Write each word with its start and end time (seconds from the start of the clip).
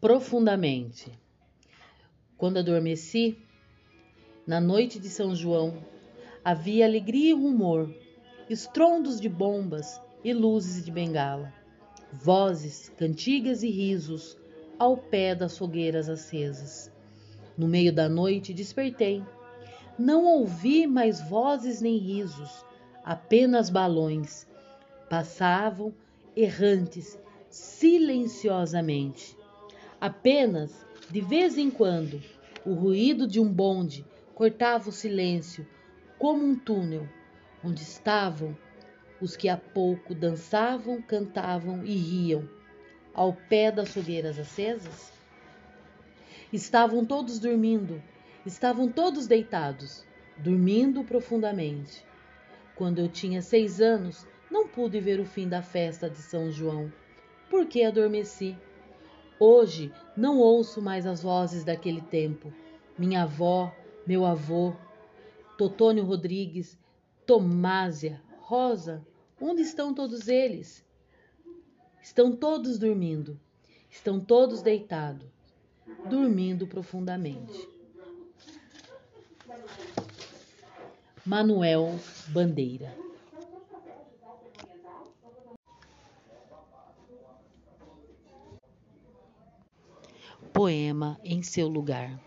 profundamente. 0.00 1.12
Quando 2.38 2.58
adormeci, 2.58 3.36
na 4.46 4.58
noite 4.58 4.98
de 4.98 5.10
São 5.10 5.34
João, 5.34 5.84
havia 6.42 6.86
alegria 6.86 7.30
e 7.30 7.34
rumor, 7.34 7.94
estrondos 8.48 9.20
de 9.20 9.28
bombas 9.28 10.00
e 10.24 10.32
luzes 10.32 10.82
de 10.84 10.90
bengala, 10.90 11.52
vozes, 12.10 12.90
cantigas 12.96 13.62
e 13.62 13.68
risos 13.68 14.38
ao 14.78 14.96
pé 14.96 15.34
das 15.34 15.58
fogueiras 15.58 16.08
acesas. 16.08 16.90
No 17.56 17.68
meio 17.68 17.92
da 17.92 18.08
noite 18.08 18.54
despertei. 18.54 19.22
Não 19.98 20.24
ouvi 20.24 20.86
mais 20.86 21.20
vozes 21.20 21.82
nem 21.82 21.98
risos, 21.98 22.64
apenas 23.04 23.68
balões. 23.68 24.46
Passavam 25.10 25.92
errantes 26.34 27.18
silenciosamente. 27.50 29.36
Apenas, 30.00 30.86
de 31.10 31.20
vez 31.20 31.58
em 31.58 31.70
quando, 31.70 32.22
o 32.64 32.72
ruído 32.72 33.26
de 33.26 33.38
um 33.38 33.52
bonde 33.52 34.02
cortava 34.34 34.88
o 34.88 34.92
silêncio 34.92 35.66
como 36.18 36.42
um 36.42 36.54
túnel 36.54 37.06
onde 37.62 37.82
estavam 37.82 38.56
os 39.20 39.36
que 39.36 39.46
há 39.46 39.58
pouco 39.58 40.14
dançavam, 40.14 41.02
cantavam 41.02 41.84
e 41.84 41.94
riam 41.94 42.48
ao 43.12 43.34
pé 43.34 43.70
das 43.70 43.90
fogueiras 43.90 44.38
acesas? 44.38 45.12
Estavam 46.50 47.04
todos 47.04 47.38
dormindo, 47.38 48.02
estavam 48.46 48.90
todos 48.90 49.26
deitados, 49.26 50.06
dormindo 50.38 51.04
profundamente. 51.04 52.02
Quando 52.74 53.00
eu 53.00 53.08
tinha 53.08 53.42
seis 53.42 53.82
anos, 53.82 54.26
não 54.50 54.66
pude 54.66 54.98
ver 54.98 55.20
o 55.20 55.26
fim 55.26 55.46
da 55.46 55.60
festa 55.60 56.08
de 56.08 56.16
São 56.16 56.50
João, 56.50 56.90
porque 57.50 57.82
adormeci. 57.82 58.56
Hoje 59.42 59.90
não 60.14 60.38
ouço 60.38 60.82
mais 60.82 61.06
as 61.06 61.22
vozes 61.22 61.64
daquele 61.64 62.02
tempo. 62.02 62.52
Minha 62.98 63.22
avó, 63.22 63.74
meu 64.06 64.26
avô, 64.26 64.74
Totônio 65.56 66.04
Rodrigues, 66.04 66.78
Tomásia, 67.24 68.20
Rosa, 68.40 69.02
onde 69.40 69.62
estão 69.62 69.94
todos 69.94 70.28
eles? 70.28 70.84
Estão 72.02 72.36
todos 72.36 72.78
dormindo, 72.78 73.40
estão 73.88 74.20
todos 74.20 74.60
deitados, 74.60 75.26
dormindo 76.10 76.66
profundamente. 76.66 77.66
Manuel 81.24 81.98
Bandeira 82.28 82.94
Poema 90.62 91.18
em 91.24 91.42
seu 91.42 91.66
lugar. 91.68 92.22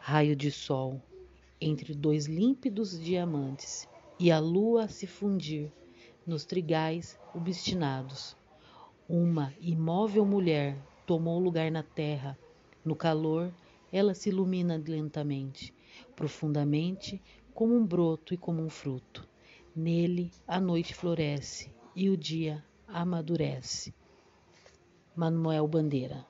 Raio 0.00 0.36
de 0.36 0.50
sol 0.50 1.00
entre 1.58 1.94
dois 1.94 2.26
límpidos 2.26 3.00
diamantes 3.00 3.88
e 4.20 4.30
a 4.30 4.38
lua 4.38 4.86
se 4.86 5.06
fundir 5.06 5.72
nos 6.26 6.44
trigais 6.44 7.18
obstinados 7.34 8.36
uma 9.08 9.54
imóvel 9.62 10.26
mulher 10.26 10.76
tomou 11.06 11.40
lugar 11.40 11.70
na 11.70 11.82
terra. 11.82 12.38
No 12.84 12.94
calor, 12.94 13.50
ela 13.90 14.12
se 14.12 14.28
ilumina 14.28 14.76
lentamente, 14.76 15.72
profundamente, 16.14 17.18
como 17.54 17.74
um 17.74 17.86
broto 17.86 18.34
e 18.34 18.36
como 18.36 18.60
um 18.60 18.68
fruto. 18.68 19.26
Nele, 19.74 20.30
a 20.46 20.60
noite 20.60 20.94
floresce 20.94 21.72
e 21.96 22.10
o 22.10 22.16
dia 22.16 22.62
amadurece. 22.86 23.94
Manuel 25.16 25.66
Bandeira 25.66 26.26